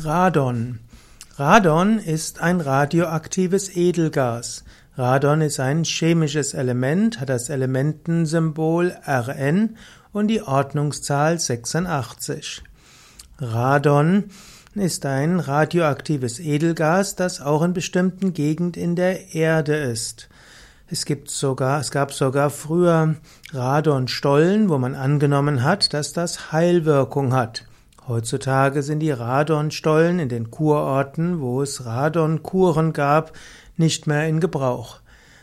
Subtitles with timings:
[0.00, 0.78] Radon.
[1.38, 4.62] Radon ist ein radioaktives Edelgas.
[4.96, 9.76] Radon ist ein chemisches Element, hat das Elementensymbol Rn
[10.12, 12.62] und die Ordnungszahl 86.
[13.40, 14.26] Radon
[14.76, 20.28] ist ein radioaktives Edelgas, das auch in bestimmten Gegenden in der Erde ist.
[20.86, 23.16] Es gibt sogar, es gab sogar früher
[23.52, 27.67] Radonstollen, wo man angenommen hat, dass das Heilwirkung hat.
[28.08, 33.34] Heutzutage sind die Radonstollen in den Kurorten, wo es Radonkuren gab,
[33.76, 35.00] nicht mehr in Gebrauch.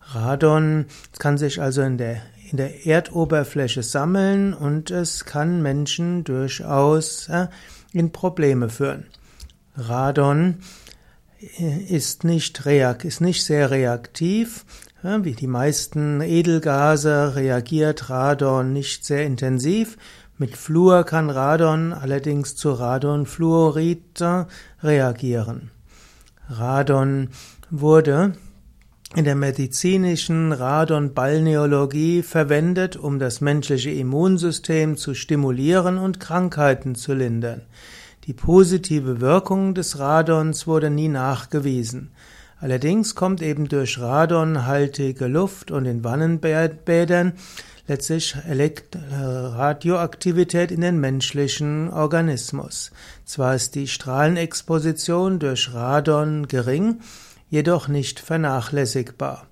[0.00, 0.86] Radon
[1.18, 7.48] kann sich also in der, in der Erdoberfläche sammeln und es kann Menschen durchaus äh,
[7.92, 9.04] in Probleme führen.
[9.76, 10.56] Radon
[11.88, 14.64] ist nicht, reak ist nicht sehr reaktiv.
[15.02, 19.98] Wie die meisten Edelgase reagiert Radon nicht sehr intensiv.
[20.38, 24.22] Mit Fluor kann Radon allerdings zu Radonfluorid
[24.82, 25.70] reagieren.
[26.50, 27.30] Radon
[27.70, 28.34] wurde
[29.14, 37.62] in der medizinischen Radonbalneologie verwendet, um das menschliche Immunsystem zu stimulieren und Krankheiten zu lindern.
[38.24, 42.10] Die positive Wirkung des Radons wurde nie nachgewiesen.
[42.60, 47.32] Allerdings kommt eben durch radonhaltige Luft und in Wannenbädern
[47.88, 52.90] letztlich Radioaktivität in den menschlichen Organismus.
[53.24, 57.00] Zwar ist die Strahlenexposition durch Radon gering,
[57.48, 59.46] jedoch nicht vernachlässigbar.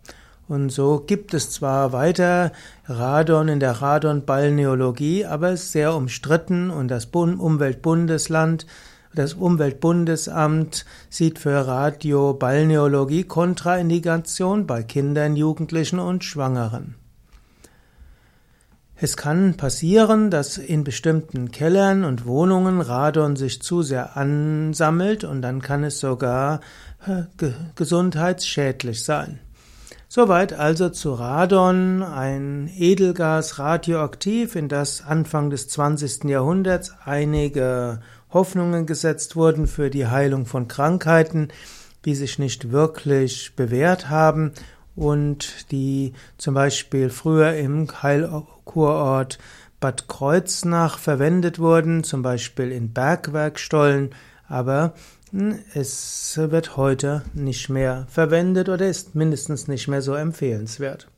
[0.46, 2.52] Und so gibt es zwar weiter
[2.86, 8.66] Radon in der Radonbalneologie, aber es ist sehr umstritten und das Umweltbundesland,
[9.14, 16.96] das Umweltbundesamt sieht für Radiobalneologie Kontraindikation bei Kindern, Jugendlichen und Schwangeren.
[19.05, 25.42] Es kann passieren, dass in bestimmten Kellern und Wohnungen Radon sich zu sehr ansammelt und
[25.42, 26.61] dann kann es sogar
[27.06, 27.24] äh,
[27.77, 29.41] gesundheitsschädlich sein.
[30.08, 36.24] Soweit also zu Radon, ein Edelgas radioaktiv, in das Anfang des 20.
[36.24, 38.00] Jahrhunderts einige
[38.33, 41.48] Hoffnungen gesetzt wurden für die Heilung von Krankheiten,
[42.06, 44.52] die sich nicht wirklich bewährt haben
[44.96, 49.38] und die zum Beispiel früher im Heilkurort
[49.80, 54.14] Bad Kreuznach verwendet wurden, zum Beispiel in Bergwerkstollen,
[54.48, 54.94] aber
[55.30, 61.08] hm, es wird heute nicht mehr verwendet oder ist mindestens nicht mehr so empfehlenswert.